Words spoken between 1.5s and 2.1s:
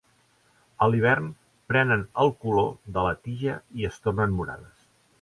prenen